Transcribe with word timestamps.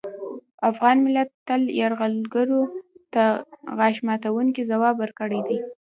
افغان 0.69 0.97
ملت 1.05 1.29
تل 1.47 1.61
یرغلګرو 1.79 2.61
ته 3.13 3.23
غاښ 3.77 3.95
ماتوونکی 4.07 4.61
ځواب 4.71 4.95
ورکړی 4.99 5.39
دی 5.47 5.59